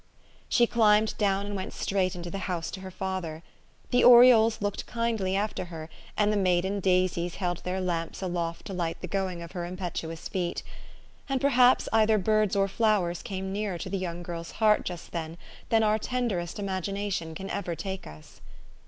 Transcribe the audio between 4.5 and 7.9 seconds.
looked kindly after her; and the maiden daisies held then: